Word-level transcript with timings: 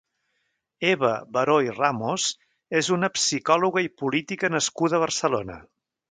Eva 0.91 1.09
Baró 1.35 1.57
i 1.65 1.67
Ramos 1.73 2.25
és 2.79 2.89
una 2.95 3.09
psicòloga 3.17 3.83
i 3.89 3.91
política 4.03 4.51
nascuda 4.55 4.97
a 4.99 5.03
Barcelona. 5.05 5.59